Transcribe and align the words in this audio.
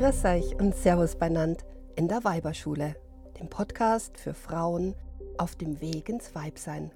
Grüß 0.00 0.24
euch 0.24 0.58
und 0.58 0.74
Servus 0.74 1.14
beinand 1.14 1.66
in 1.94 2.08
der 2.08 2.24
Weiberschule, 2.24 2.96
dem 3.38 3.50
Podcast 3.50 4.16
für 4.16 4.32
Frauen 4.32 4.94
auf 5.36 5.56
dem 5.56 5.82
Weg 5.82 6.08
ins 6.08 6.34
Weibsein. 6.34 6.90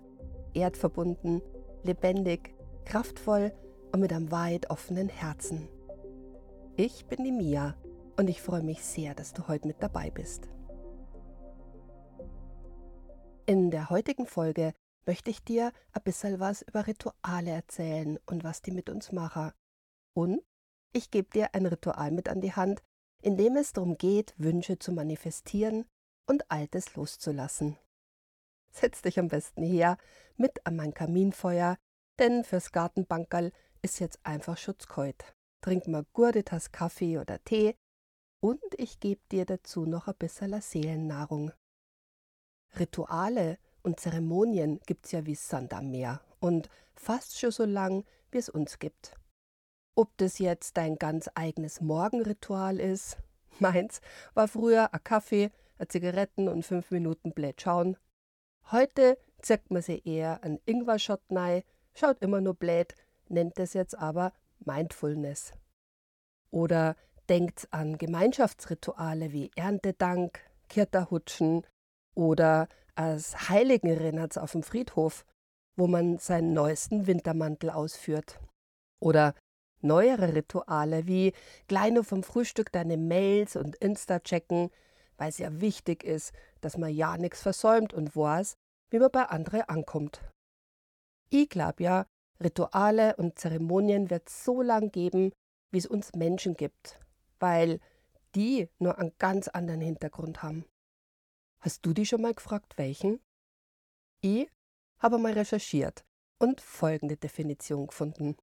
Erdverbunden, 0.54 1.42
lebendig, 1.82 2.54
kraftvoll 2.86 3.52
und 3.92 4.00
mit 4.00 4.10
einem 4.10 4.30
weit 4.30 4.70
offenen 4.70 5.10
Herzen. 5.10 5.68
Ich 6.76 7.04
bin 7.04 7.24
die 7.24 7.30
Mia 7.30 7.76
und 8.16 8.30
ich 8.30 8.40
freue 8.40 8.62
mich 8.62 8.82
sehr, 8.82 9.14
dass 9.14 9.34
du 9.34 9.48
heute 9.48 9.68
mit 9.68 9.82
dabei 9.82 10.08
bist. 10.08 10.48
In 13.44 13.70
der 13.70 13.90
heutigen 13.90 14.24
Folge 14.24 14.72
möchte 15.04 15.28
ich 15.28 15.44
dir 15.44 15.72
ein 15.92 16.02
bisschen 16.04 16.40
was 16.40 16.62
über 16.62 16.86
Rituale 16.86 17.50
erzählen 17.50 18.18
und 18.24 18.44
was 18.44 18.62
die 18.62 18.72
mit 18.72 18.88
uns 18.88 19.12
machen. 19.12 19.52
Und 20.14 20.40
ich 20.94 21.10
gebe 21.10 21.28
dir 21.28 21.54
ein 21.54 21.66
Ritual 21.66 22.10
mit 22.10 22.30
an 22.30 22.40
die 22.40 22.54
Hand, 22.54 22.82
in 23.24 23.38
dem 23.38 23.56
es 23.56 23.72
darum 23.72 23.96
geht, 23.96 24.34
Wünsche 24.36 24.78
zu 24.78 24.92
manifestieren 24.92 25.86
und 26.26 26.50
Altes 26.50 26.94
loszulassen. 26.94 27.78
Setz 28.70 29.00
dich 29.00 29.18
am 29.18 29.28
besten 29.28 29.62
her 29.62 29.96
mit 30.36 30.66
an 30.66 30.76
mein 30.76 30.92
Kaminfeuer, 30.92 31.78
denn 32.18 32.44
fürs 32.44 32.70
Gartenbankerl 32.70 33.50
ist 33.80 33.98
jetzt 33.98 34.18
einfach 34.24 34.58
schutzkeut. 34.58 35.24
Trink 35.62 35.88
mal 35.88 36.04
gute 36.12 36.44
Tasse 36.44 36.68
Kaffee 36.70 37.16
oder 37.16 37.42
Tee 37.44 37.74
und 38.40 38.60
ich 38.76 39.00
gebe 39.00 39.22
dir 39.32 39.46
dazu 39.46 39.86
noch 39.86 40.06
ein 40.06 40.16
bisschen 40.18 40.60
Seelennahrung. 40.60 41.52
Rituale 42.78 43.58
und 43.82 44.00
Zeremonien 44.00 44.80
gibt's 44.84 45.12
ja 45.12 45.24
wie 45.24 45.34
Sand 45.34 45.72
am 45.72 45.90
Meer 45.90 46.20
und 46.40 46.68
fast 46.94 47.40
schon 47.40 47.52
so 47.52 47.64
lang, 47.64 48.04
wie 48.32 48.38
es 48.38 48.50
uns 48.50 48.78
gibt. 48.78 49.14
Ob 49.96 50.16
das 50.16 50.38
jetzt 50.38 50.76
dein 50.76 50.96
ganz 50.96 51.30
eigenes 51.34 51.80
Morgenritual 51.80 52.80
ist, 52.80 53.18
meins 53.60 54.00
war 54.34 54.48
früher 54.48 54.92
ein 54.92 55.04
Kaffee, 55.04 55.50
ein 55.78 55.88
Zigaretten 55.88 56.48
und 56.48 56.64
fünf 56.64 56.90
Minuten 56.90 57.32
blöd 57.32 57.60
schauen. 57.60 57.96
Heute 58.70 59.18
zirkt 59.40 59.70
man 59.70 59.82
sie 59.82 60.02
eher 60.04 60.42
an 60.42 60.58
Ingwer-Shot 60.66 61.20
schaut 61.94 62.22
immer 62.22 62.40
nur 62.40 62.54
blöd, 62.54 62.94
nennt 63.28 63.58
es 63.58 63.74
jetzt 63.74 63.96
aber 63.96 64.32
Mindfulness. 64.64 65.52
Oder 66.50 66.96
denkt 67.28 67.68
an 67.70 67.98
Gemeinschaftsrituale 67.98 69.32
wie 69.32 69.50
Erntedank, 69.54 70.40
Kirterhutschen 70.68 71.66
oder 72.14 72.68
als 72.94 73.48
Heiligenrennert 73.48 74.38
auf 74.38 74.52
dem 74.52 74.62
Friedhof, 74.62 75.24
wo 75.76 75.86
man 75.86 76.18
seinen 76.18 76.52
neuesten 76.52 77.06
Wintermantel 77.06 77.70
ausführt. 77.70 78.40
Oder 79.00 79.34
neuere 79.84 80.34
Rituale 80.34 81.06
wie 81.06 81.32
nur 81.92 82.04
vom 82.04 82.22
Frühstück 82.22 82.72
deine 82.72 82.96
Mails 82.96 83.56
und 83.56 83.76
Insta 83.76 84.18
checken, 84.20 84.70
weil 85.16 85.28
es 85.28 85.38
ja 85.38 85.60
wichtig 85.60 86.02
ist, 86.02 86.32
dass 86.60 86.76
man 86.76 86.92
ja 86.92 87.16
nichts 87.16 87.42
versäumt 87.42 87.92
und 87.92 88.16
weiß, 88.16 88.56
wie 88.90 88.98
man 88.98 89.10
bei 89.10 89.24
anderen 89.24 89.62
ankommt. 89.62 90.20
Ich 91.30 91.48
glaube 91.48 91.82
ja, 91.82 92.06
Rituale 92.42 93.16
und 93.16 93.38
Zeremonien 93.38 94.10
wird 94.10 94.28
so 94.28 94.62
lang 94.62 94.90
geben, 94.90 95.32
wie 95.70 95.78
es 95.78 95.86
uns 95.86 96.14
Menschen 96.14 96.56
gibt, 96.56 97.00
weil 97.38 97.80
die 98.34 98.68
nur 98.78 98.98
einen 98.98 99.12
ganz 99.18 99.48
anderen 99.48 99.80
Hintergrund 99.80 100.42
haben. 100.42 100.64
Hast 101.60 101.86
du 101.86 101.92
dich 101.92 102.08
schon 102.08 102.22
mal 102.22 102.34
gefragt, 102.34 102.76
welchen? 102.76 103.20
Ich 104.20 104.48
habe 104.98 105.18
mal 105.18 105.32
recherchiert 105.32 106.04
und 106.38 106.60
folgende 106.60 107.16
Definition 107.16 107.86
gefunden. 107.86 108.36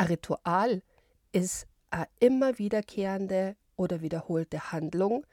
Ein 0.00 0.06
Ritual 0.06 0.82
ist 1.30 1.66
eine 1.90 2.08
immer 2.20 2.58
wiederkehrende 2.58 3.54
oder 3.76 4.00
wiederholte 4.00 4.72
Handlung, 4.72 5.26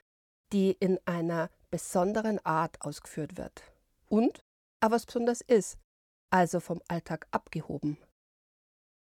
die 0.51 0.71
in 0.71 0.99
einer 1.05 1.49
besonderen 1.71 2.45
Art 2.45 2.81
ausgeführt 2.81 3.37
wird 3.37 3.63
und 4.09 4.43
aber 4.81 4.95
was 4.95 5.05
besonders 5.05 5.39
ist, 5.39 5.77
also 6.31 6.59
vom 6.59 6.81
Alltag 6.89 7.27
abgehoben. 7.31 7.97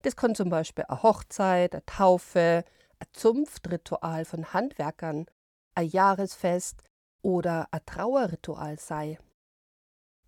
Das 0.00 0.16
kann 0.16 0.34
zum 0.34 0.48
Beispiel 0.48 0.84
eine 0.88 1.02
Hochzeit, 1.02 1.74
eine 1.74 1.84
Taufe, 1.84 2.64
ein 2.98 3.06
Zunftritual 3.12 4.24
von 4.24 4.54
Handwerkern, 4.54 5.26
ein 5.74 5.86
Jahresfest 5.86 6.82
oder 7.20 7.69
ein 7.72 7.84
Trauerritual 7.84 8.78
sei. 8.78 9.19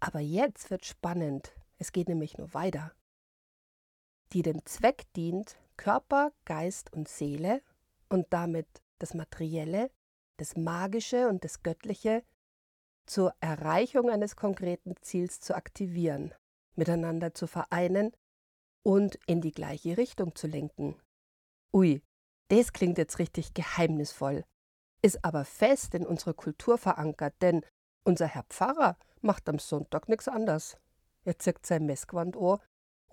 Aber 0.01 0.21
jetzt 0.21 0.69
wird 0.69 0.85
spannend, 0.85 1.55
es 1.79 1.93
geht 1.93 2.11
nämlich 2.11 2.37
nur 2.37 2.53
weiter 2.53 2.93
die 4.35 4.43
dem 4.43 4.67
Zweck 4.67 5.05
dient, 5.15 5.57
Körper, 5.77 6.33
Geist 6.45 6.93
und 6.93 7.09
Seele 7.09 7.63
und 8.09 8.27
damit 8.31 8.67
das 8.99 9.15
Materielle, 9.15 9.91
das 10.39 10.57
Magische 10.57 11.29
und 11.29 11.45
das 11.45 11.63
Göttliche 11.63 12.25
zur 13.07 13.33
Erreichung 13.41 14.11
eines 14.11 14.35
konkreten 14.35 14.95
Ziels 15.01 15.41
zu 15.41 15.55
aktivieren, 15.55 16.35
miteinander 16.75 17.33
zu 17.33 17.47
vereinen 17.47 18.13
und 18.83 19.19
in 19.27 19.41
die 19.41 19.53
gleiche 19.53 19.97
Richtung 19.97 20.35
zu 20.35 20.49
lenken. 20.49 20.97
Ui, 21.73 22.03
das 22.49 22.73
klingt 22.73 22.99
jetzt 22.99 23.19
richtig 23.19 23.55
geheimnisvoll, 23.55 24.45
ist 25.01 25.25
aber 25.25 25.45
fest 25.45 25.95
in 25.95 26.07
unserer 26.07 26.35
Kultur 26.35 26.77
verankert, 26.77 27.35
denn 27.41 27.65
unser 28.05 28.27
Herr 28.27 28.45
Pfarrer 28.45 28.99
macht 29.21 29.49
am 29.49 29.59
Sonntag 29.59 30.09
nichts 30.09 30.29
anders. 30.29 30.77
Er 31.25 31.39
zirkt 31.39 31.67
sein 31.67 31.87
Messgewand 31.87 32.37
Ohr 32.37 32.61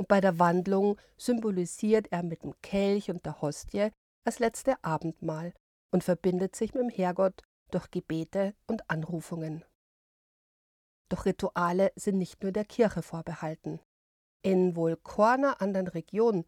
und 0.01 0.07
bei 0.07 0.19
der 0.19 0.39
Wandlung 0.39 0.99
symbolisiert 1.15 2.07
er 2.11 2.23
mit 2.23 2.41
dem 2.41 2.59
Kelch 2.63 3.11
und 3.11 3.23
der 3.23 3.39
Hostie 3.39 3.91
das 4.25 4.39
letzte 4.39 4.83
Abendmahl 4.83 5.53
und 5.91 6.03
verbindet 6.03 6.55
sich 6.55 6.73
mit 6.73 6.81
dem 6.81 6.89
Herrgott 6.89 7.43
durch 7.69 7.91
Gebete 7.91 8.55
und 8.65 8.89
Anrufungen. 8.89 9.63
Doch 11.07 11.25
Rituale 11.25 11.91
sind 11.95 12.17
nicht 12.17 12.41
nur 12.41 12.51
der 12.51 12.65
Kirche 12.65 13.03
vorbehalten. 13.03 13.79
In 14.41 14.75
wohl 14.75 14.97
keiner 14.97 15.61
anderen 15.61 15.87
Region 15.87 16.45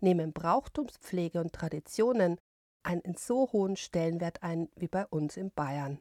nehmen 0.00 0.32
Brauchtumspflege 0.32 1.42
und 1.42 1.52
Traditionen 1.52 2.38
einen 2.84 3.16
so 3.16 3.52
hohen 3.52 3.76
Stellenwert 3.76 4.42
ein 4.42 4.70
wie 4.76 4.88
bei 4.88 5.04
uns 5.08 5.36
in 5.36 5.50
Bayern. 5.50 6.00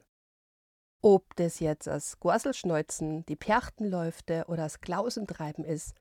Ob 1.02 1.36
das 1.36 1.59
jetzt 1.59 1.90
als 1.90 2.22
Gorselschneuzen, 2.22 3.25
die 3.25 3.36
Perchtenläufte 3.36 4.46
oder 4.47 4.63
das 4.63 4.80
Klausentreiben 4.80 5.66
ist, 5.66 5.97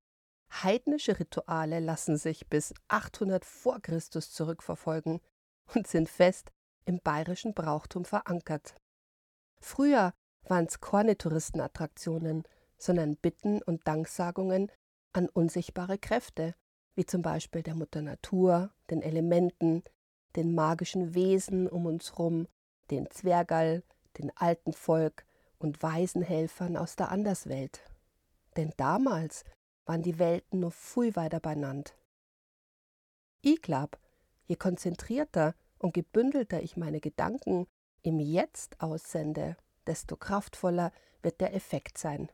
Heidnische 0.53 1.19
Rituale 1.19 1.81
lassen 1.81 2.17
sich 2.17 2.49
bis 2.49 2.75
800 2.89 3.45
vor 3.45 3.81
Christus 3.81 4.33
zurückverfolgen 4.33 5.21
und 5.75 5.87
sind 5.87 6.09
fest 6.09 6.53
im 6.85 7.01
bayerischen 7.01 7.55
Brauchtum 7.55 8.05
verankert. 8.05 8.75
Früher 9.61 10.13
waren 10.45 10.67
es 10.67 10.81
keine 10.81 11.17
Touristenattraktionen, 11.17 12.43
sondern 12.77 13.17
Bitten 13.17 13.63
und 13.63 13.87
Danksagungen 13.87 14.71
an 15.13 15.29
unsichtbare 15.29 15.99
Kräfte, 15.99 16.55
wie 16.95 17.07
zum 17.07 17.23
Beispiel 17.23 17.63
der 17.63 17.75
Mutter 17.75 18.03
Natur, 18.03 18.71
den 18.91 19.03
Elementen, 19.03 19.83
den 20.37 20.55
magischen 20.55 21.15
Wesen 21.15 21.69
um 21.69 21.87
uns 21.87 22.19
rum, 22.19 22.47
den 22.91 23.11
Zwergall, 23.11 23.85
den 24.19 24.37
alten 24.37 24.73
Volk 24.73 25.25
und 25.59 25.83
Waisenhelfern 25.83 26.77
aus 26.77 26.97
der 26.97 27.11
Anderswelt. 27.11 27.81
Denn 28.57 28.73
damals 28.77 29.45
waren 29.85 30.03
die 30.03 30.19
Welten 30.19 30.61
nur 30.61 30.71
viel 30.71 31.17
weiter 31.17 31.41
benannt. 31.41 31.97
Ich 33.41 33.61
glaub, 33.61 33.99
je 34.47 34.57
konzentrierter 34.57 35.55
und 35.79 35.95
gebündelter 35.95 36.63
ich 36.63 36.77
meine 36.77 37.01
Gedanken 37.01 37.67
im 38.03 38.21
Jetzt 38.21 38.81
aussende, 38.81 39.57
desto 39.87 40.17
kraftvoller 40.17 40.93
wird 41.23 41.41
der 41.41 41.55
Effekt 41.55 41.99
sein. 41.99 42.31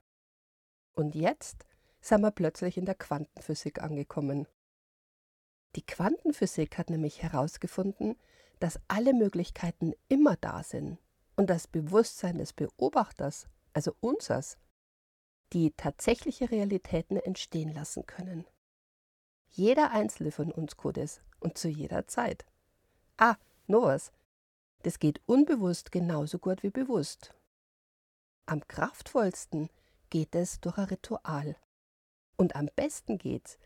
Und 0.95 1.15
jetzt 1.15 1.65
sind 2.01 2.21
wir 2.21 2.31
plötzlich 2.31 2.77
in 2.77 2.85
der 2.85 2.95
Quantenphysik 2.95 3.83
angekommen. 3.83 4.47
Die 5.77 5.85
Quantenphysik 5.85 6.79
hat 6.79 6.91
nämlich 6.91 7.23
herausgefunden, 7.23 8.17
dass 8.61 8.81
alle 8.89 9.15
Möglichkeiten 9.15 9.93
immer 10.09 10.37
da 10.37 10.63
sind 10.63 10.99
und 11.37 11.49
das 11.49 11.69
Bewusstsein 11.69 12.39
des 12.39 12.53
Beobachters, 12.53 13.47
also 13.73 13.95
unsers, 14.01 14.59
die 15.53 15.73
tatsächliche 15.73 16.51
Realitäten 16.51 17.17
entstehen 17.17 17.73
lassen 17.73 18.07
können. 18.07 18.47
Jeder 19.49 19.91
einzelne 19.91 20.31
von 20.31 20.53
uns 20.53 20.77
tut 20.77 20.99
es 20.99 21.23
und 21.41 21.57
zu 21.59 21.69
jeder 21.69 22.07
Zeit. 22.07 22.45
Ah, 23.17 23.37
noch 23.67 23.83
was. 23.83 24.13
Das 24.83 24.99
geht 24.99 25.21
unbewusst 25.27 25.91
genauso 25.91 26.39
gut 26.39 26.63
wie 26.63 26.71
bewusst. 26.71 27.35
Am 28.47 28.67
kraftvollsten 28.67 29.69
geht 30.11 30.35
es 30.35 30.61
durch 30.61 30.79
ein 30.79 30.85
Ritual. 30.85 31.57
Und 32.37 32.55
am 32.55 32.69
besten 32.77 33.19
geht's, 33.19 33.59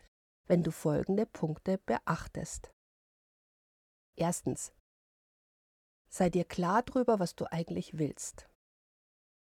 wenn 0.47 0.63
du 0.63 0.71
folgende 0.71 1.25
Punkte 1.25 1.77
beachtest. 1.77 2.73
Erstens. 4.15 4.73
Sei 6.09 6.29
dir 6.29 6.45
klar 6.45 6.83
darüber, 6.83 7.19
was 7.19 7.35
du 7.35 7.51
eigentlich 7.51 7.97
willst. 7.97 8.49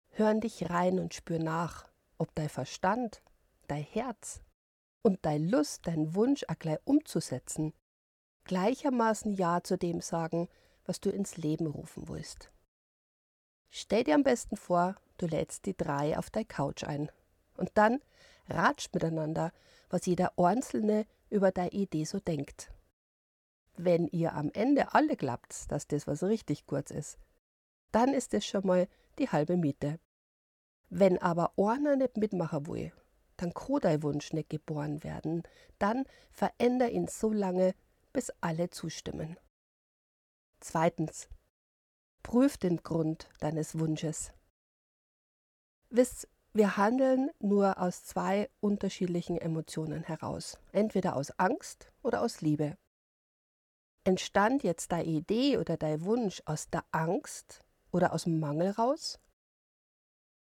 Hör 0.10 0.34
dich 0.36 0.70
rein 0.70 1.00
und 1.00 1.14
spür 1.14 1.40
nach, 1.40 1.92
ob 2.18 2.34
dein 2.36 2.50
Verstand, 2.50 3.22
dein 3.68 3.84
Herz 3.84 4.42
und 5.02 5.26
dein 5.26 5.48
Lust, 5.48 5.88
deinen 5.88 6.16
Wunsch 6.16 6.44
auch 6.48 6.58
gleich 6.58 6.80
umzusetzen, 6.86 7.74
gleichermaßen 8.46 9.34
Ja 9.34 9.62
zu 9.64 9.78
dem 9.78 10.02
sagen, 10.02 10.48
was 10.86 11.00
du 11.00 11.10
ins 11.10 11.38
Leben 11.38 11.68
rufen 11.68 12.08
willst. 12.08 12.52
Stell 13.70 14.04
dir 14.04 14.16
am 14.16 14.24
besten 14.24 14.56
vor, 14.56 14.96
du 15.18 15.28
lädst 15.28 15.66
die 15.66 15.76
drei 15.76 16.18
auf 16.18 16.30
deine 16.30 16.46
Couch 16.46 16.84
ein. 16.84 17.12
Und 17.58 17.72
dann 17.74 18.02
ratscht 18.48 18.94
miteinander, 18.94 19.52
was 19.90 20.06
jeder 20.06 20.38
Einzelne 20.38 21.06
über 21.30 21.52
deine 21.52 21.72
Idee 21.72 22.06
so 22.06 22.20
denkt. 22.20 22.72
Wenn 23.78 24.08
ihr 24.08 24.34
am 24.34 24.52
Ende 24.54 24.94
alle 24.94 25.18
glaubt, 25.18 25.70
dass 25.72 25.88
das 25.88 26.08
was 26.08 26.24
richtig 26.24 26.66
kurz 26.66 26.92
ist, 26.92 27.18
dann 27.92 28.14
ist 28.14 28.34
es 28.34 28.46
schon 28.46 28.66
mal 28.66 28.88
die 29.20 29.30
halbe 29.30 29.58
Miete. 29.58 30.00
Wenn 30.90 31.18
aber 31.22 31.54
einer 31.58 31.96
nicht 31.96 32.18
mitmachen 32.18 32.68
will, 32.68 32.94
dann 33.38 33.54
kann 33.54 33.80
dein 33.82 34.04
Wunsch 34.04 34.34
nicht 34.34 34.50
geboren 34.50 35.04
werden. 35.04 35.44
Dann 35.80 36.06
veränder 36.32 36.90
ihn 36.90 37.08
so 37.08 37.32
lange, 37.32 37.74
bis 38.14 38.32
alle 38.42 38.70
zustimmen. 38.70 39.38
Zweitens, 40.60 41.28
prüf 42.24 42.58
den 42.58 42.78
Grund 42.78 43.30
deines 43.40 43.78
Wunsches. 43.78 44.32
Wisst, 45.90 46.28
wir 46.54 46.78
handeln 46.78 47.30
nur 47.40 47.80
aus 47.80 48.06
zwei 48.06 48.50
unterschiedlichen 48.62 49.38
Emotionen 49.38 50.04
heraus, 50.04 50.58
entweder 50.72 51.18
aus 51.18 51.32
Angst 51.38 51.92
oder 52.02 52.22
aus 52.22 52.40
Liebe. 52.42 52.78
Entstand 54.06 54.64
jetzt 54.64 54.92
deine 54.92 55.04
Idee 55.06 55.58
oder 55.58 55.78
dein 55.78 56.06
Wunsch 56.06 56.42
aus 56.46 56.70
der 56.70 56.86
Angst 56.92 57.66
oder 57.92 58.14
aus 58.14 58.24
dem 58.24 58.40
Mangel 58.40 58.72
raus? 58.72 59.20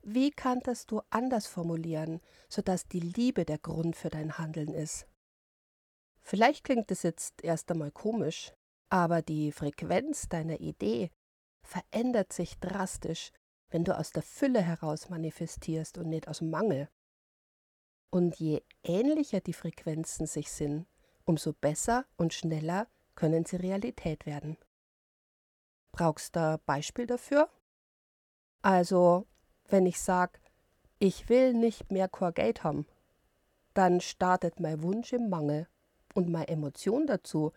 Wie 0.03 0.31
kannst 0.31 0.92
du 0.92 1.01
anders 1.09 1.48
formulieren, 1.48 2.21
sodass 2.50 2.88
die 2.88 3.00
Liebe 3.00 3.45
der 3.45 3.59
Grund 3.59 3.95
für 3.95 4.09
dein 4.09 4.38
Handeln 4.38 4.74
ist? 4.74 5.07
Vielleicht 6.21 6.63
klingt 6.63 6.92
es 6.92 7.03
jetzt 7.03 7.44
erst 7.44 7.69
einmal 7.71 7.92
komisch, 7.92 8.53
aber 8.89 9.21
die 9.21 9.51
Frequenz 9.51 10.27
deiner 10.27 10.59
Idee 10.59 11.12
verändert 11.63 12.33
sich 12.33 12.59
drastisch, 12.59 13.31
wenn 13.69 13.83
du 13.83 13.98
aus 13.98 14.12
der 14.12 14.24
Fülle 14.24 14.62
heraus 14.62 15.09
manifestierst 15.09 15.98
und 15.98 16.09
nicht 16.09 16.27
aus 16.27 16.42
Mangel. 16.42 16.89
Und 18.12 18.36
je 18.38 18.62
ähnlicher 18.83 19.39
die 19.39 19.54
Frequenzen 19.54 20.27
sich 20.27 20.51
sind, 20.51 20.88
umso 21.25 21.54
besser 21.54 22.06
und 22.18 22.33
schneller 22.33 22.88
können 23.15 23.45
sie 23.45 23.56
Realität 23.56 24.25
werden. 24.25 24.57
Brauchst 25.94 26.36
du 26.36 26.39
ein 26.39 26.59
Beispiel 26.65 27.06
dafür? 27.06 27.50
Also, 28.62 29.27
wenn 29.71 29.85
ich 29.85 30.00
sage, 30.00 30.39
ich 31.00 31.29
will 31.29 31.53
nicht 31.53 31.91
mehr 31.91 32.09
Geld 32.09 32.63
haben, 32.63 32.85
dann 33.73 34.01
startet 34.01 34.59
mein 34.59 34.83
Wunsch 34.83 35.13
im 35.13 35.29
Mangel 35.29 35.68
und 36.13 36.29
meine 36.29 36.50
Emotion 36.50 37.07
dazu 37.07 37.53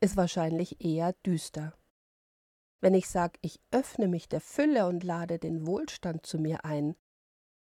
ist 0.00 0.16
wahrscheinlich 0.16 0.84
eher 0.84 1.12
düster. 1.26 1.74
Wenn 2.80 2.94
ich 2.94 3.08
sage, 3.08 3.38
ich 3.42 3.60
öffne 3.72 4.06
mich 4.06 4.28
der 4.28 4.40
Fülle 4.40 4.86
und 4.86 5.02
lade 5.02 5.38
den 5.38 5.66
Wohlstand 5.66 6.24
zu 6.24 6.38
mir 6.38 6.64
ein, 6.64 6.94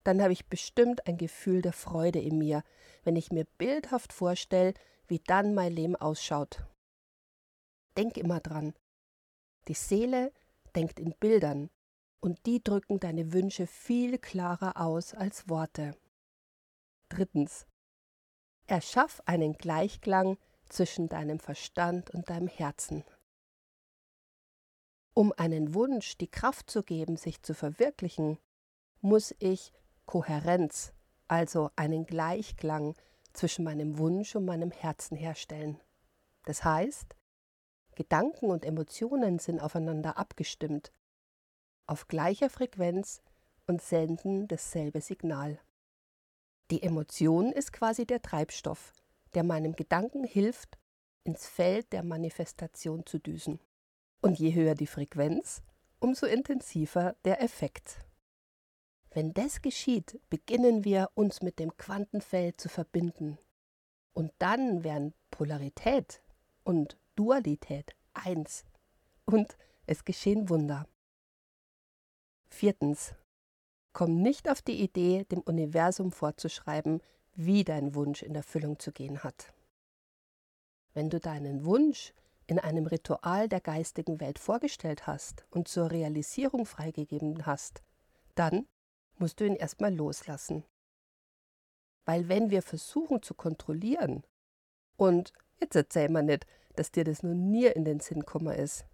dann 0.03 0.21
habe 0.21 0.33
ich 0.33 0.47
bestimmt 0.47 1.07
ein 1.07 1.17
Gefühl 1.17 1.61
der 1.61 1.73
Freude 1.73 2.19
in 2.19 2.37
mir, 2.37 2.63
wenn 3.03 3.15
ich 3.15 3.31
mir 3.31 3.45
bildhaft 3.57 4.13
vorstelle, 4.13 4.73
wie 5.07 5.19
dann 5.19 5.55
mein 5.55 5.73
Leben 5.73 5.95
ausschaut. 5.95 6.63
Denk 7.97 8.17
immer 8.17 8.39
dran. 8.39 8.75
Die 9.67 9.73
Seele 9.73 10.31
denkt 10.75 10.99
in 10.99 11.13
Bildern 11.19 11.71
und 12.21 12.45
die 12.45 12.63
drücken 12.63 12.99
deine 12.99 13.33
Wünsche 13.33 13.67
viel 13.67 14.17
klarer 14.17 14.79
aus 14.79 15.13
als 15.13 15.49
Worte. 15.49 15.95
Drittens. 17.09 17.65
Erschaff 18.67 19.21
einen 19.25 19.53
Gleichklang 19.53 20.37
zwischen 20.67 21.09
deinem 21.09 21.39
Verstand 21.39 22.11
und 22.11 22.29
deinem 22.29 22.47
Herzen. 22.47 23.03
Um 25.13 25.33
einen 25.35 25.73
Wunsch 25.73 26.17
die 26.17 26.29
Kraft 26.29 26.69
zu 26.69 26.83
geben, 26.83 27.17
sich 27.17 27.41
zu 27.41 27.55
verwirklichen, 27.55 28.37
muss 29.01 29.33
ich 29.39 29.73
Kohärenz, 30.05 30.93
also 31.27 31.71
einen 31.75 32.05
Gleichklang 32.05 32.95
zwischen 33.33 33.63
meinem 33.63 33.97
Wunsch 33.97 34.35
und 34.35 34.45
meinem 34.45 34.71
Herzen 34.71 35.17
herstellen. 35.17 35.79
Das 36.45 36.63
heißt, 36.63 37.15
Gedanken 37.95 38.49
und 38.49 38.65
Emotionen 38.65 39.39
sind 39.39 39.59
aufeinander 39.59 40.17
abgestimmt 40.17 40.93
auf 41.89 42.07
gleicher 42.07 42.51
Frequenz 42.51 43.23
und 43.65 43.81
senden 43.81 44.47
dasselbe 44.47 45.01
Signal. 45.01 45.59
Die 46.69 46.83
Emotion 46.83 47.51
ist 47.51 47.73
quasi 47.73 48.05
der 48.05 48.21
Treibstoff, 48.21 48.93
der 49.33 49.43
meinem 49.43 49.75
Gedanken 49.75 50.23
hilft, 50.23 50.77
ins 51.23 51.47
Feld 51.47 51.91
der 51.91 52.03
Manifestation 52.03 53.07
zu 53.07 53.17
düsen. 53.17 53.59
Und 54.21 54.37
je 54.37 54.53
höher 54.53 54.75
die 54.75 54.87
Frequenz, 54.87 55.63
umso 55.99 56.27
intensiver 56.27 57.15
der 57.25 57.41
Effekt. 57.41 58.05
Wenn 59.09 59.33
das 59.33 59.63
geschieht, 59.63 60.19
beginnen 60.29 60.83
wir 60.83 61.09
uns 61.15 61.41
mit 61.41 61.57
dem 61.57 61.75
Quantenfeld 61.75 62.61
zu 62.61 62.69
verbinden. 62.69 63.39
Und 64.13 64.31
dann 64.37 64.83
werden 64.83 65.15
Polarität 65.31 66.21
und 66.63 66.99
Dualität 67.15 67.95
eins. 68.13 68.63
Und 69.25 69.57
es 69.87 70.05
geschehen 70.05 70.49
Wunder. 70.49 70.87
Viertens. 72.49 73.13
Komm 73.93 74.21
nicht 74.21 74.49
auf 74.49 74.61
die 74.61 74.81
Idee, 74.81 75.25
dem 75.25 75.39
Universum 75.39 76.11
vorzuschreiben, 76.11 77.01
wie 77.35 77.63
dein 77.63 77.95
Wunsch 77.95 78.21
in 78.21 78.35
Erfüllung 78.35 78.79
zu 78.79 78.91
gehen 78.91 79.23
hat. 79.23 79.53
Wenn 80.93 81.09
du 81.09 81.19
deinen 81.19 81.63
Wunsch 81.63 82.13
in 82.47 82.59
einem 82.59 82.87
Ritual 82.87 83.47
der 83.47 83.61
geistigen 83.61 84.19
Welt 84.19 84.39
vorgestellt 84.39 85.07
hast 85.07 85.45
und 85.51 85.67
zur 85.67 85.91
Realisierung 85.91 86.65
freigegeben 86.65 87.45
hast, 87.45 87.83
dann 88.35 88.67
musst 89.17 89.39
du 89.39 89.45
ihn 89.45 89.55
erstmal 89.55 89.93
loslassen. 89.93 90.63
Weil 92.05 92.27
wenn 92.27 92.49
wir 92.49 92.61
versuchen 92.61 93.21
zu 93.21 93.35
kontrollieren, 93.35 94.23
und 94.97 95.31
jetzt 95.59 95.75
erzähl 95.75 96.09
mal 96.09 96.23
nicht, 96.23 96.45
dass 96.75 96.91
dir 96.91 97.03
das 97.03 97.23
nun 97.23 97.51
nie 97.51 97.67
in 97.67 97.85
den 97.85 97.99
Sinn 97.99 98.21
gekommen 98.21 98.55
ist, 98.55 98.85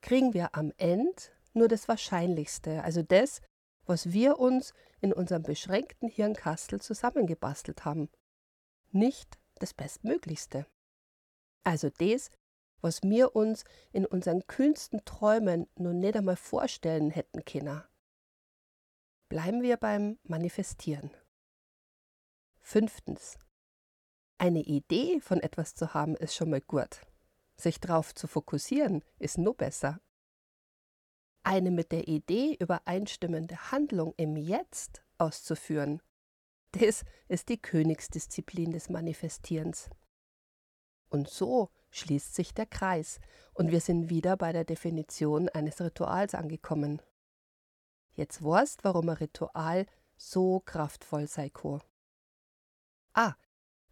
kriegen 0.00 0.32
wir 0.32 0.54
am 0.54 0.72
Ende 0.78 1.22
nur 1.52 1.68
das 1.68 1.88
Wahrscheinlichste, 1.88 2.82
also 2.84 3.02
das, 3.02 3.40
was 3.86 4.12
wir 4.12 4.38
uns 4.38 4.72
in 5.00 5.12
unserem 5.12 5.42
beschränkten 5.42 6.08
Hirnkastel 6.08 6.80
zusammengebastelt 6.80 7.84
haben. 7.84 8.08
Nicht 8.92 9.38
das 9.56 9.74
Bestmöglichste. 9.74 10.66
Also 11.64 11.90
das, 11.90 12.30
was 12.80 13.02
wir 13.02 13.36
uns 13.36 13.64
in 13.92 14.06
unseren 14.06 14.46
kühnsten 14.46 15.04
Träumen 15.04 15.68
nur 15.76 15.92
nicht 15.92 16.16
einmal 16.16 16.36
vorstellen 16.36 17.10
hätten 17.10 17.44
können. 17.44 17.82
Bleiben 19.28 19.62
wir 19.62 19.76
beim 19.76 20.18
Manifestieren. 20.24 21.10
Fünftens. 22.60 23.38
Eine 24.38 24.60
Idee 24.60 25.20
von 25.20 25.40
etwas 25.40 25.74
zu 25.74 25.92
haben, 25.94 26.16
ist 26.16 26.34
schon 26.34 26.50
mal 26.50 26.60
gut. 26.60 27.02
Sich 27.56 27.78
darauf 27.78 28.14
zu 28.14 28.26
fokussieren, 28.26 29.04
ist 29.18 29.36
nur 29.36 29.54
besser. 29.54 30.00
Eine 31.42 31.70
mit 31.70 31.92
der 31.92 32.08
Idee 32.08 32.56
übereinstimmende 32.58 33.72
Handlung 33.72 34.14
im 34.16 34.36
Jetzt 34.36 35.02
auszuführen, 35.18 36.02
das 36.72 37.04
ist 37.28 37.48
die 37.48 37.60
Königsdisziplin 37.60 38.70
des 38.70 38.88
Manifestierens. 38.88 39.90
Und 41.08 41.28
so 41.28 41.70
schließt 41.90 42.34
sich 42.34 42.54
der 42.54 42.66
Kreis 42.66 43.18
und 43.54 43.72
wir 43.72 43.80
sind 43.80 44.08
wieder 44.10 44.36
bei 44.36 44.52
der 44.52 44.64
Definition 44.64 45.48
eines 45.48 45.80
Rituals 45.80 46.34
angekommen. 46.34 47.02
Jetzt 48.12 48.44
weißt, 48.44 48.84
warum 48.84 49.08
ein 49.08 49.16
Ritual 49.16 49.86
so 50.16 50.60
kraftvoll 50.60 51.26
sei 51.26 51.50
kann. 51.50 51.82
Ah, 53.12 53.34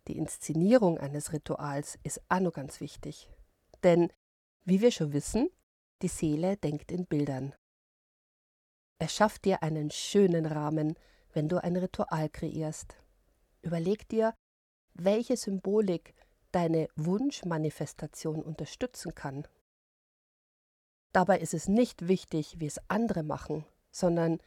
die 0.06 0.16
Inszenierung 0.16 0.98
eines 0.98 1.32
Rituals 1.32 1.98
ist 2.04 2.22
auch 2.28 2.40
noch 2.40 2.52
ganz 2.52 2.80
wichtig. 2.80 3.28
Denn, 3.82 4.12
wie 4.64 4.80
wir 4.80 4.92
schon 4.92 5.12
wissen, 5.12 5.50
die 6.02 6.08
Seele 6.08 6.56
denkt 6.56 6.92
in 6.92 7.06
Bildern. 7.06 7.54
Erschaff 8.98 9.38
dir 9.38 9.62
einen 9.62 9.90
schönen 9.90 10.46
Rahmen, 10.46 10.94
wenn 11.32 11.48
du 11.48 11.62
ein 11.62 11.76
Ritual 11.76 12.28
kreierst. 12.28 12.96
Überleg 13.62 14.08
dir, 14.08 14.34
welche 14.94 15.36
Symbolik 15.36 16.14
deine 16.52 16.88
Wunschmanifestation 16.96 18.42
unterstützen 18.42 19.14
kann. 19.14 19.46
Dabei 21.12 21.38
ist 21.38 21.54
es 21.54 21.68
nicht 21.68 22.08
wichtig, 22.08 22.58
wie 22.58 22.66
es 22.66 22.80
andere 22.88 23.22
machen, 23.22 23.64
sondern 23.90 24.38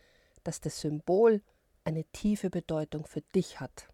dass 0.43 0.62
das 0.62 0.79
Symbol 0.81 1.41
eine 1.84 2.03
tiefe 2.05 2.50
Bedeutung 2.50 3.05
für 3.05 3.22
dich 3.22 3.60
hat. 3.60 3.89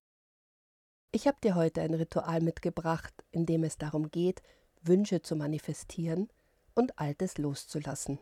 Ich 1.12 1.28
habe 1.28 1.38
dir 1.42 1.56
heute 1.56 1.82
ein 1.82 1.94
Ritual 1.94 2.42
mitgebracht, 2.42 3.14
in 3.32 3.46
dem 3.46 3.64
es 3.64 3.78
darum 3.78 4.10
geht, 4.12 4.42
Wünsche 4.82 5.22
zu 5.22 5.36
manifestieren 5.36 6.30
und 6.77 7.00
Altes 7.00 7.38
loszulassen. 7.38 8.19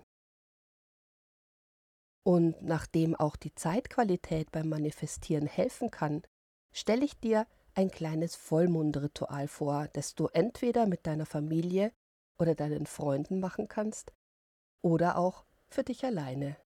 Und 2.24 2.62
nachdem 2.64 3.16
auch 3.16 3.36
die 3.36 3.54
Zeitqualität 3.54 4.52
beim 4.52 4.70
Manifestieren 4.70 5.46
helfen 5.46 5.92
kann, 5.92 6.24
stelle 6.74 7.06
ich 7.06 7.20
dir 7.20 7.46
ein 7.76 7.92
kleines 7.92 8.36
Vollmondritual 8.36 9.48
vor, 9.48 9.88
das 9.94 10.16
du 10.16 10.28
entweder 10.28 10.88
mit 10.88 11.06
deiner 11.06 11.26
Familie 11.26 11.92
oder 12.40 12.56
deinen 12.56 12.88
Freunden 12.88 13.40
machen 13.40 13.68
kannst 13.68 14.12
oder 14.82 15.18
auch 15.18 15.46
für 15.68 15.84
dich 15.84 16.04
alleine. 16.06 16.58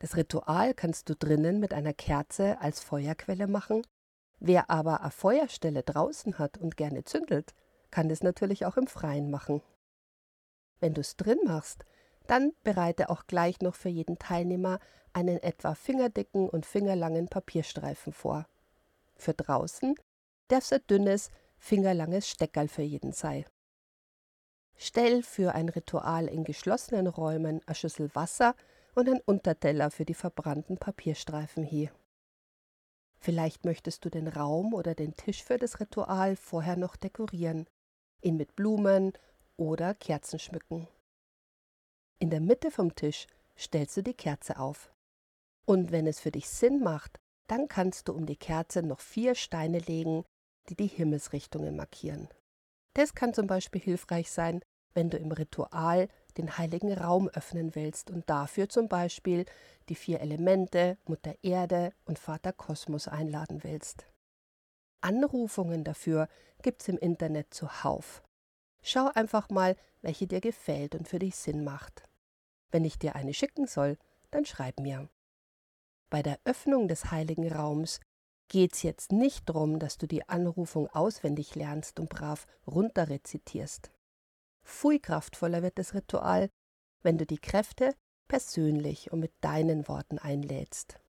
Das 0.00 0.16
Ritual 0.16 0.74
kannst 0.74 1.08
du 1.08 1.16
drinnen 1.16 1.60
mit 1.60 1.72
einer 1.72 1.94
Kerze 1.94 2.60
als 2.60 2.80
Feuerquelle 2.80 3.46
machen. 3.46 3.86
Wer 4.38 4.70
aber 4.70 5.00
eine 5.00 5.10
Feuerstelle 5.10 5.82
draußen 5.82 6.38
hat 6.38 6.58
und 6.58 6.76
gerne 6.76 7.04
zündelt, 7.04 7.54
kann 7.90 8.10
es 8.10 8.22
natürlich 8.22 8.66
auch 8.66 8.76
im 8.76 8.86
Freien 8.86 9.30
machen. 9.30 9.62
Wenn 10.80 10.94
du 10.94 11.00
es 11.00 11.16
drin 11.16 11.38
machst, 11.44 11.84
dann 12.26 12.52
bereite 12.62 13.10
auch 13.10 13.26
gleich 13.26 13.60
noch 13.60 13.74
für 13.74 13.88
jeden 13.88 14.18
Teilnehmer 14.18 14.78
einen 15.12 15.42
etwa 15.42 15.74
fingerdicken 15.74 16.48
und 16.48 16.66
fingerlangen 16.66 17.28
Papierstreifen 17.28 18.12
vor. 18.12 18.46
Für 19.16 19.34
draußen 19.34 19.94
darf 20.48 20.64
es 20.64 20.72
ein 20.72 20.86
dünnes, 20.88 21.30
fingerlanges 21.58 22.28
Steckerl 22.28 22.68
für 22.68 22.82
jeden 22.82 23.12
sein. 23.12 23.44
Stell 24.76 25.22
für 25.22 25.54
ein 25.54 25.68
Ritual 25.68 26.28
in 26.28 26.44
geschlossenen 26.44 27.08
Räumen 27.08 27.60
eine 27.66 27.74
Schüssel 27.74 28.14
Wasser 28.14 28.54
und 28.94 29.08
ein 29.08 29.20
Unterteller 29.24 29.90
für 29.90 30.04
die 30.04 30.14
verbrannten 30.14 30.78
Papierstreifen 30.78 31.64
hier. 31.64 31.90
Vielleicht 33.18 33.64
möchtest 33.64 34.04
du 34.04 34.10
den 34.10 34.28
Raum 34.28 34.74
oder 34.74 34.94
den 34.94 35.16
Tisch 35.16 35.42
für 35.42 35.58
das 35.58 35.80
Ritual 35.80 36.36
vorher 36.36 36.76
noch 36.76 36.94
dekorieren, 36.94 37.66
ihn 38.22 38.36
mit 38.36 38.54
Blumen 38.54 39.12
oder 39.58 39.94
Kerzen 39.94 40.38
schmücken. 40.38 40.88
In 42.18 42.30
der 42.30 42.40
Mitte 42.40 42.70
vom 42.70 42.94
Tisch 42.94 43.26
stellst 43.58 43.96
du 43.96 44.02
die 44.02 44.14
Kerze 44.14 44.58
auf. 44.58 44.90
Und 45.66 45.92
wenn 45.92 46.06
es 46.06 46.20
für 46.20 46.30
dich 46.30 46.48
Sinn 46.48 46.80
macht, 46.80 47.20
dann 47.48 47.68
kannst 47.68 48.08
du 48.08 48.14
um 48.14 48.24
die 48.24 48.36
Kerze 48.36 48.82
noch 48.82 49.00
vier 49.00 49.34
Steine 49.34 49.80
legen, 49.80 50.24
die 50.68 50.76
die 50.76 50.86
Himmelsrichtungen 50.86 51.76
markieren. 51.76 52.28
Das 52.94 53.14
kann 53.14 53.34
zum 53.34 53.46
Beispiel 53.46 53.80
hilfreich 53.80 54.30
sein, 54.30 54.60
wenn 54.94 55.10
du 55.10 55.18
im 55.18 55.30
Ritual 55.30 56.08
den 56.36 56.58
heiligen 56.58 56.92
Raum 56.92 57.28
öffnen 57.28 57.74
willst 57.74 58.10
und 58.10 58.28
dafür 58.28 58.68
zum 58.68 58.88
Beispiel 58.88 59.44
die 59.88 59.94
vier 59.94 60.20
Elemente, 60.20 60.98
Mutter 61.06 61.34
Erde 61.42 61.92
und 62.04 62.18
Vater 62.18 62.52
Kosmos 62.52 63.08
einladen 63.08 63.62
willst. 63.64 64.06
Anrufungen 65.00 65.84
dafür 65.84 66.28
gibt's 66.62 66.88
im 66.88 66.98
Internet 66.98 67.54
zuhauf. 67.54 68.22
Schau 68.82 69.10
einfach 69.14 69.50
mal, 69.50 69.76
welche 70.02 70.26
dir 70.26 70.40
gefällt 70.40 70.94
und 70.94 71.08
für 71.08 71.18
dich 71.18 71.36
Sinn 71.36 71.64
macht. 71.64 72.04
Wenn 72.70 72.84
ich 72.84 72.98
dir 72.98 73.16
eine 73.16 73.34
schicken 73.34 73.66
soll, 73.66 73.98
dann 74.30 74.44
schreib 74.44 74.80
mir. 74.80 75.08
Bei 76.10 76.22
der 76.22 76.38
Öffnung 76.44 76.88
des 76.88 77.10
heiligen 77.10 77.50
Raums 77.50 78.00
geht's 78.48 78.82
jetzt 78.82 79.12
nicht 79.12 79.48
darum, 79.48 79.78
dass 79.78 79.98
du 79.98 80.06
die 80.06 80.28
Anrufung 80.28 80.88
auswendig 80.88 81.54
lernst 81.54 82.00
und 82.00 82.08
brav 82.08 82.46
runterrezitierst. 82.66 83.90
Pfui 84.64 84.98
kraftvoller 84.98 85.62
wird 85.62 85.78
das 85.78 85.94
Ritual, 85.94 86.50
wenn 87.02 87.18
du 87.18 87.26
die 87.26 87.38
Kräfte 87.38 87.94
persönlich 88.26 89.12
und 89.12 89.20
mit 89.20 89.32
deinen 89.40 89.88
Worten 89.88 90.18
einlädst. 90.18 91.00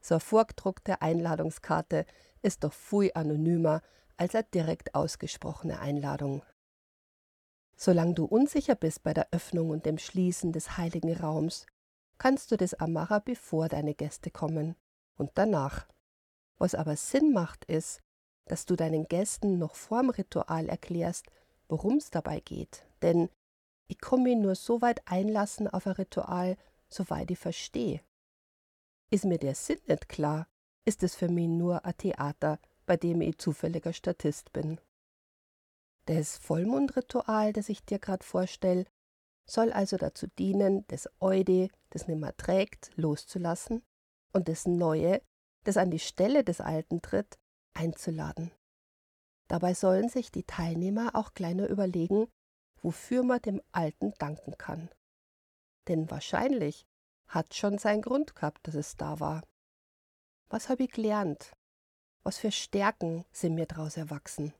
So 0.00 0.16
eine 0.16 0.20
vorgedruckte 0.20 1.00
Einladungskarte 1.00 2.04
ist 2.42 2.64
doch 2.64 2.74
pfui 2.74 3.12
anonymer 3.14 3.80
als 4.16 4.34
eine 4.34 4.44
direkt 4.44 4.94
ausgesprochene 4.94 5.78
Einladung. 5.80 6.42
Solange 7.76 8.14
du 8.14 8.24
unsicher 8.24 8.74
bist 8.74 9.02
bei 9.02 9.12
der 9.12 9.28
Öffnung 9.32 9.70
und 9.70 9.86
dem 9.86 9.98
Schließen 9.98 10.52
des 10.52 10.76
heiligen 10.76 11.14
Raums, 11.16 11.66
kannst 12.18 12.52
du 12.52 12.56
das 12.56 12.74
Amara 12.74 13.18
bevor 13.18 13.68
deine 13.68 13.94
Gäste 13.94 14.30
kommen 14.30 14.76
und 15.16 15.30
danach. 15.34 15.88
Was 16.58 16.74
aber 16.74 16.96
Sinn 16.96 17.32
macht, 17.32 17.64
ist, 17.64 18.00
dass 18.46 18.66
du 18.66 18.76
deinen 18.76 19.08
Gästen 19.08 19.58
noch 19.58 19.74
vorm 19.74 20.10
Ritual 20.10 20.68
erklärst, 20.68 21.26
worum 21.68 21.96
es 21.96 22.10
dabei 22.10 22.40
geht. 22.40 22.86
Denn 23.02 23.28
ich 23.88 23.98
mich 24.18 24.36
nur 24.36 24.54
so 24.54 24.80
weit 24.80 25.02
einlassen 25.06 25.68
auf 25.68 25.86
ein 25.86 25.94
Ritual, 25.94 26.56
soweit 26.88 27.30
ich 27.30 27.38
verstehe. 27.38 28.00
Ist 29.10 29.24
mir 29.24 29.38
der 29.38 29.54
Sinn 29.54 29.80
nicht 29.88 30.08
klar, 30.08 30.46
ist 30.84 31.02
es 31.02 31.14
für 31.14 31.28
mich 31.28 31.48
nur 31.48 31.84
ein 31.84 31.96
Theater, 31.96 32.58
bei 32.86 32.96
dem 32.96 33.20
ich 33.20 33.38
zufälliger 33.38 33.92
Statist 33.92 34.52
bin. 34.52 34.80
Das 36.06 36.36
Vollmondritual, 36.36 37.52
das 37.52 37.68
ich 37.68 37.84
dir 37.84 37.98
gerade 37.98 38.24
vorstelle, 38.24 38.84
soll 39.46 39.72
also 39.72 39.96
dazu 39.96 40.26
dienen, 40.38 40.86
das 40.88 41.08
Eude, 41.20 41.68
das 41.90 42.08
nimmer 42.08 42.36
trägt, 42.36 42.90
loszulassen 42.96 43.82
und 44.32 44.48
das 44.48 44.66
Neue, 44.66 45.22
das 45.64 45.76
an 45.76 45.90
die 45.90 45.98
Stelle 45.98 46.44
des 46.44 46.60
Alten 46.60 47.00
tritt, 47.02 47.38
einzuladen. 47.74 48.50
Dabei 49.48 49.74
sollen 49.74 50.08
sich 50.08 50.30
die 50.30 50.44
Teilnehmer 50.44 51.14
auch 51.14 51.34
kleiner 51.34 51.68
überlegen, 51.68 52.28
wofür 52.82 53.22
man 53.22 53.40
dem 53.40 53.60
Alten 53.72 54.12
danken 54.18 54.56
kann. 54.58 54.90
Denn 55.88 56.10
wahrscheinlich 56.10 56.86
hat 57.28 57.54
schon 57.54 57.78
seinen 57.78 58.02
Grund 58.02 58.34
gehabt, 58.34 58.66
dass 58.66 58.74
es 58.74 58.96
da 58.96 59.20
war. 59.20 59.42
Was 60.48 60.68
habe 60.68 60.84
ich 60.84 60.92
gelernt? 60.92 61.52
Was 62.24 62.38
für 62.38 62.50
Stärken 62.50 63.24
sind 63.32 63.54
mir 63.54 63.66
daraus 63.66 63.96
erwachsen? 63.96 64.52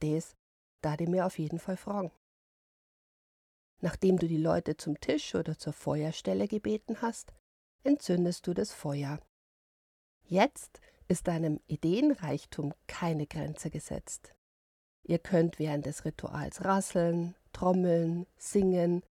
Das 0.00 0.36
da 0.84 0.96
die 0.98 1.06
mir 1.06 1.24
auf 1.24 1.38
jeden 1.38 1.58
Fall 1.58 1.78
fragen. 1.78 2.12
Nachdem 3.80 4.18
du 4.18 4.28
die 4.28 4.36
Leute 4.36 4.76
zum 4.76 5.00
Tisch 5.00 5.34
oder 5.34 5.58
zur 5.58 5.72
Feuerstelle 5.72 6.46
gebeten 6.46 7.00
hast, 7.00 7.32
entzündest 7.84 8.46
du 8.46 8.54
das 8.54 8.72
Feuer. 8.72 9.18
Jetzt 10.26 10.80
ist 11.08 11.26
deinem 11.26 11.60
Ideenreichtum 11.66 12.74
keine 12.86 13.26
Grenze 13.26 13.70
gesetzt. 13.70 14.34
Ihr 15.04 15.18
könnt 15.18 15.58
während 15.58 15.86
des 15.86 16.04
Rituals 16.04 16.64
rasseln, 16.64 17.34
trommeln, 17.52 18.26
singen 18.36 19.02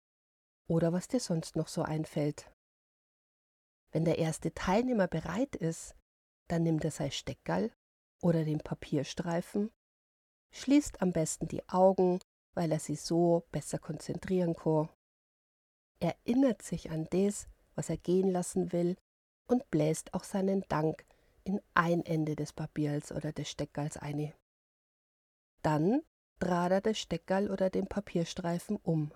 oder 0.69 0.93
was 0.93 1.09
dir 1.09 1.21
sonst 1.21 1.57
noch 1.57 1.69
so 1.69 1.83
einfällt. 1.83 2.51
Wenn 3.93 4.05
der 4.05 4.19
erste 4.19 4.55
Teilnehmer 4.55 5.07
bereit 5.07 5.55
ist, 5.55 5.95
dann 6.53 6.65
nimmt 6.65 6.85
er 6.85 6.91
sein 6.91 7.11
Steckgall 7.11 7.73
oder 8.21 8.45
den 8.45 8.59
Papierstreifen, 8.59 9.71
schließt 10.51 11.01
am 11.01 11.11
besten 11.11 11.49
die 11.49 11.67
Augen, 11.71 12.21
weil 12.53 12.71
er 12.71 12.79
sie 12.79 12.95
so 12.95 13.47
besser 13.53 13.79
konzentrieren 13.79 14.55
kann. 14.55 14.91
Erinnert 15.99 16.61
sich 16.61 16.91
an 16.91 17.07
das, 17.11 17.49
was 17.75 17.89
er 17.89 17.97
gehen 17.97 18.31
lassen 18.31 18.71
will 18.71 18.97
und 19.47 19.71
bläst 19.71 20.13
auch 20.13 20.25
seinen 20.25 20.61
Dank 20.69 21.07
in 21.45 21.59
ein 21.73 22.05
Ende 22.05 22.37
des 22.37 22.53
Papiers 22.53 23.13
oder 23.13 23.33
des 23.33 23.49
Steckgalls 23.49 23.97
ein. 23.97 24.35
Dann 25.63 26.03
dreht 26.39 26.71
er 26.71 26.81
das 26.83 26.99
Steckgall 26.99 27.51
oder 27.51 27.71
den 27.71 27.87
Papierstreifen 27.87 28.77
um. 28.77 29.11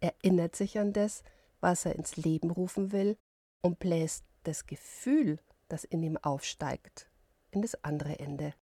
Erinnert 0.00 0.56
sich 0.56 0.78
an 0.78 0.94
das, 0.94 1.22
was 1.60 1.84
er 1.84 1.96
ins 1.96 2.16
Leben 2.16 2.50
rufen 2.50 2.92
will 2.92 3.18
und 3.60 3.78
bläst 3.78 4.24
das 4.44 4.64
Gefühl, 4.64 5.38
das 5.68 5.84
in 5.84 6.02
ihm 6.02 6.16
aufsteigt, 6.18 7.10
in 7.50 7.62
das 7.62 7.74
andere 7.84 8.18
Ende. 8.18 8.54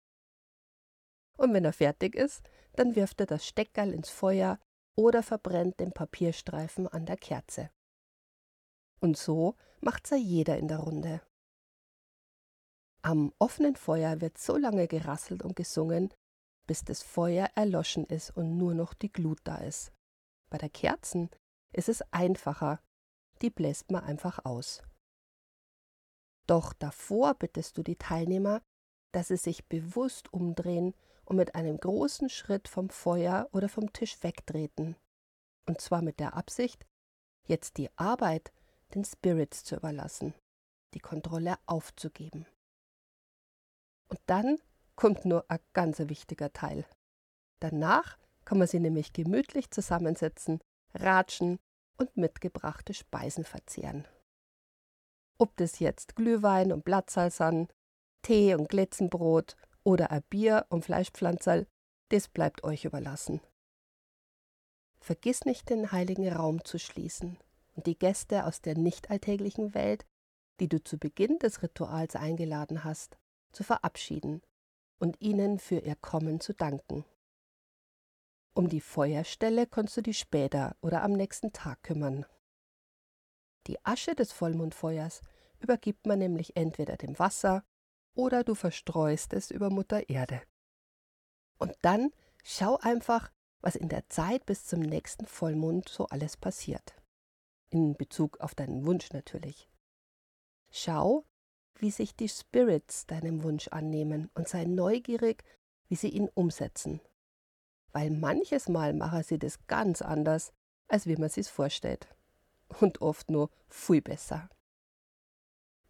Und 1.36 1.52
wenn 1.54 1.64
er 1.64 1.72
fertig 1.72 2.14
ist, 2.14 2.42
dann 2.74 2.94
wirft 2.94 3.20
er 3.20 3.26
das 3.26 3.46
Steckgall 3.46 3.92
ins 3.92 4.10
Feuer 4.10 4.58
oder 4.94 5.22
verbrennt 5.22 5.80
den 5.80 5.92
Papierstreifen 5.92 6.86
an 6.88 7.06
der 7.06 7.16
Kerze. 7.16 7.70
Und 9.00 9.16
so 9.16 9.56
macht's 9.80 10.10
ja 10.10 10.16
jeder 10.16 10.58
in 10.58 10.68
der 10.68 10.78
Runde. 10.78 11.22
Am 13.02 13.32
offenen 13.38 13.74
Feuer 13.74 14.20
wird 14.20 14.38
so 14.38 14.56
lange 14.56 14.86
gerasselt 14.86 15.42
und 15.42 15.56
gesungen, 15.56 16.14
bis 16.68 16.84
das 16.84 17.02
Feuer 17.02 17.50
erloschen 17.56 18.06
ist 18.06 18.30
und 18.30 18.56
nur 18.56 18.74
noch 18.74 18.94
die 18.94 19.12
Glut 19.12 19.40
da 19.42 19.56
ist. 19.56 19.92
Bei 20.50 20.58
der 20.58 20.70
Kerzen 20.70 21.30
ist 21.72 21.88
es 21.88 22.02
einfacher, 22.12 22.80
die 23.40 23.50
bläst 23.50 23.90
man 23.90 24.04
einfach 24.04 24.44
aus. 24.44 24.82
Doch 26.46 26.72
davor 26.72 27.34
bittest 27.34 27.78
du 27.78 27.82
die 27.82 27.96
Teilnehmer, 27.96 28.62
dass 29.12 29.28
sie 29.28 29.36
sich 29.36 29.66
bewusst 29.66 30.32
umdrehen 30.32 30.94
und 31.24 31.36
mit 31.36 31.54
einem 31.54 31.78
großen 31.78 32.28
Schritt 32.28 32.68
vom 32.68 32.90
Feuer 32.90 33.48
oder 33.52 33.68
vom 33.68 33.92
Tisch 33.92 34.22
wegtreten. 34.22 34.96
Und 35.66 35.80
zwar 35.80 36.02
mit 36.02 36.18
der 36.18 36.34
Absicht, 36.34 36.86
jetzt 37.46 37.76
die 37.76 37.90
Arbeit 37.96 38.52
den 38.94 39.04
Spirits 39.04 39.64
zu 39.64 39.76
überlassen, 39.76 40.34
die 40.94 41.00
Kontrolle 41.00 41.56
aufzugeben. 41.66 42.46
Und 44.08 44.20
dann 44.26 44.58
kommt 44.96 45.24
nur 45.24 45.44
ein 45.48 45.60
ganz 45.72 45.98
wichtiger 46.00 46.52
Teil. 46.52 46.84
Danach 47.60 48.18
kann 48.44 48.58
man 48.58 48.66
sie 48.66 48.80
nämlich 48.80 49.12
gemütlich 49.12 49.70
zusammensetzen, 49.70 50.60
ratschen 50.94 51.58
und 51.96 52.16
mitgebrachte 52.16 52.92
Speisen 52.92 53.44
verzehren. 53.44 54.06
Ob 55.38 55.56
das 55.56 55.78
jetzt 55.78 56.16
Glühwein 56.16 56.72
und 56.72 56.84
Blattsalz 56.84 57.38
sind, 57.38 57.72
Tee 58.22 58.54
und 58.54 58.68
Glitzenbrot 58.68 59.56
oder 59.84 60.10
ein 60.10 60.22
Bier 60.30 60.66
und 60.68 60.84
Fleischpflanzerl, 60.84 61.66
das 62.10 62.28
bleibt 62.28 62.62
euch 62.64 62.84
überlassen. 62.84 63.40
Vergiss 65.00 65.44
nicht, 65.44 65.68
den 65.68 65.90
heiligen 65.90 66.32
Raum 66.32 66.64
zu 66.64 66.78
schließen 66.78 67.38
und 67.74 67.86
die 67.86 67.98
Gäste 67.98 68.46
aus 68.46 68.60
der 68.60 68.76
nicht 68.76 69.10
alltäglichen 69.10 69.74
Welt, 69.74 70.06
die 70.60 70.68
du 70.68 70.82
zu 70.82 70.98
Beginn 70.98 71.38
des 71.38 71.62
Rituals 71.62 72.14
eingeladen 72.14 72.84
hast, 72.84 73.18
zu 73.50 73.64
verabschieden 73.64 74.42
und 74.98 75.20
ihnen 75.20 75.58
für 75.58 75.78
ihr 75.78 75.96
Kommen 75.96 76.38
zu 76.38 76.54
danken. 76.54 77.04
Um 78.54 78.68
die 78.68 78.80
Feuerstelle 78.80 79.66
kannst 79.66 79.96
du 79.96 80.02
dich 80.02 80.18
später 80.18 80.76
oder 80.82 81.02
am 81.02 81.12
nächsten 81.12 81.52
Tag 81.52 81.82
kümmern. 81.82 82.26
Die 83.66 83.84
Asche 83.84 84.14
des 84.14 84.32
Vollmondfeuers 84.32 85.20
übergibt 85.60 86.06
man 86.06 86.18
nämlich 86.18 86.56
entweder 86.56 86.96
dem 86.96 87.18
Wasser 87.18 87.64
oder 88.14 88.44
du 88.44 88.54
verstreust 88.54 89.32
es 89.32 89.50
über 89.50 89.70
Mutter 89.70 90.08
Erde. 90.08 90.42
Und 91.58 91.76
dann 91.82 92.10
schau 92.42 92.76
einfach, 92.78 93.30
was 93.60 93.76
in 93.76 93.88
der 93.88 94.08
Zeit 94.08 94.44
bis 94.46 94.66
zum 94.66 94.80
nächsten 94.80 95.26
Vollmond 95.26 95.88
so 95.88 96.06
alles 96.06 96.36
passiert. 96.36 96.94
In 97.70 97.96
Bezug 97.96 98.40
auf 98.40 98.54
deinen 98.54 98.84
Wunsch 98.84 99.12
natürlich. 99.12 99.68
Schau, 100.70 101.24
wie 101.76 101.90
sich 101.90 102.16
die 102.16 102.28
Spirits 102.28 103.06
deinem 103.06 103.42
Wunsch 103.44 103.68
annehmen 103.68 104.30
und 104.34 104.48
sei 104.48 104.64
neugierig, 104.64 105.44
wie 105.88 105.96
sie 105.96 106.08
ihn 106.08 106.28
umsetzen. 106.34 107.00
Weil 107.92 108.10
manches 108.10 108.68
Mal 108.68 108.94
machen 108.94 109.22
sie 109.22 109.38
das 109.38 109.66
ganz 109.66 110.02
anders, 110.02 110.52
als 110.88 111.06
wie 111.06 111.16
man 111.16 111.28
sich's 111.28 111.48
vorstellt. 111.48 112.08
Und 112.80 113.02
oft 113.02 113.30
nur 113.30 113.50
viel 113.68 114.00
besser. 114.00 114.48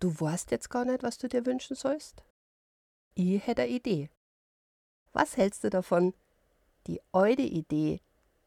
Du 0.00 0.18
weißt 0.18 0.50
jetzt 0.50 0.68
gar 0.68 0.84
nicht, 0.84 1.02
was 1.02 1.18
du 1.18 1.28
dir 1.28 1.46
wünschen 1.46 1.76
sollst? 1.76 2.24
Ich 3.14 3.46
hätte 3.46 3.62
eine 3.62 3.70
Idee. 3.70 4.10
Was 5.12 5.36
hältst 5.36 5.64
du 5.64 5.70
davon, 5.70 6.14
die 6.86 7.00
eure 7.12 7.42
Idee, 7.42 8.00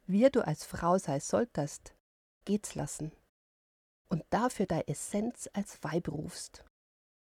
wie 0.06 0.30
du 0.30 0.46
als 0.46 0.65
Frau 0.65 0.98
sein 0.98 1.22
solltest, 1.22 1.96
geht's 2.44 2.75
lassen 2.75 3.12
und 4.10 4.24
dafür 4.30 4.65
deine 4.65 4.88
Essenz 4.88 5.50
als 5.54 5.84
Weib 5.84 6.10
rufst, 6.10 6.63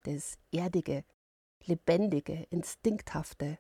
das 0.05 0.39
Erdige, 0.53 1.05
Lebendige, 1.65 2.47
Instinkthafte, 2.51 3.59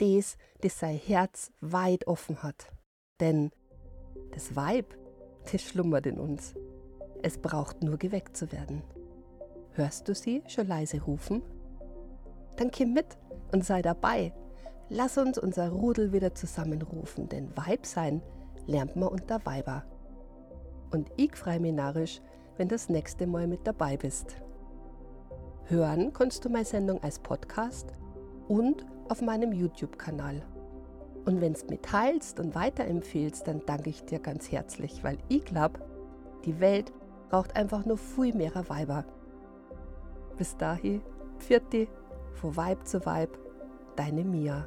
des, 0.00 0.36
das 0.60 0.78
sein 0.78 0.96
Herz 0.96 1.52
weit 1.60 2.06
offen 2.06 2.42
hat, 2.42 2.72
denn 3.20 3.50
das 4.32 4.54
Weib, 4.56 4.96
das 5.52 5.62
schlummert 5.62 6.06
in 6.06 6.18
uns, 6.18 6.54
es 7.22 7.38
braucht 7.38 7.82
nur 7.82 7.96
geweckt 7.96 8.36
zu 8.36 8.52
werden. 8.52 8.82
Hörst 9.72 10.08
du 10.08 10.14
sie 10.14 10.42
schon 10.46 10.66
leise 10.66 11.00
rufen? 11.02 11.42
Dann 12.56 12.70
komm 12.70 12.94
mit 12.94 13.16
und 13.52 13.64
sei 13.64 13.82
dabei. 13.82 14.32
Lass 14.88 15.18
uns 15.18 15.38
unser 15.38 15.68
Rudel 15.68 16.12
wieder 16.12 16.34
zusammenrufen, 16.34 17.28
denn 17.28 17.56
Weib 17.56 17.86
sein 17.86 18.22
lernt 18.66 18.96
man 18.96 19.10
unter 19.10 19.44
Weiber. 19.44 19.84
Und 20.90 21.10
ich 21.16 21.36
freu 21.36 21.60
mich 21.60 21.72
narisch, 21.72 22.20
wenn 22.56 22.68
das 22.68 22.88
nächste 22.88 23.26
Mal 23.26 23.46
mit 23.46 23.66
dabei 23.66 23.96
bist. 23.96 24.36
Hören 25.64 26.12
kannst 26.12 26.44
du 26.44 26.48
meine 26.48 26.64
Sendung 26.64 27.02
als 27.02 27.18
Podcast 27.18 27.92
und 28.48 28.86
auf 29.08 29.20
meinem 29.20 29.52
YouTube-Kanal. 29.52 30.42
Und 31.28 31.42
wenn 31.42 31.52
du 31.52 31.60
mir 31.68 31.82
teilst 31.82 32.40
und 32.40 32.54
weiterempfehlst, 32.54 33.46
dann 33.46 33.60
danke 33.66 33.90
ich 33.90 34.02
dir 34.02 34.18
ganz 34.18 34.50
herzlich, 34.50 35.04
weil 35.04 35.18
ich 35.28 35.44
glaube, 35.44 35.78
die 36.46 36.58
Welt 36.58 36.90
braucht 37.28 37.54
einfach 37.54 37.84
nur 37.84 37.98
viel 37.98 38.34
mehr 38.34 38.54
Weiber. 38.70 39.04
Bis 40.38 40.56
dahin, 40.56 41.02
Pfirti, 41.38 41.86
von 42.32 42.56
Weib 42.56 42.88
zu 42.88 43.04
Weib, 43.04 43.38
deine 43.94 44.24
Mia. 44.24 44.66